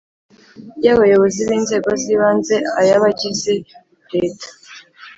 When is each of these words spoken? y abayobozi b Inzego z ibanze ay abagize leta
y 0.83 0.87
abayobozi 0.93 1.39
b 1.49 1.51
Inzego 1.57 1.89
z 2.01 2.03
ibanze 2.15 2.55
ay 2.79 2.89
abagize 2.95 3.53
leta 4.13 4.47